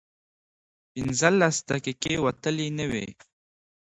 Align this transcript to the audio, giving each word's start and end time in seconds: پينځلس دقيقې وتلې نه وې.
پينځلس 0.91 1.55
دقيقې 1.69 2.15
وتلې 2.25 2.67
نه 2.77 2.85
وې. 2.91 3.07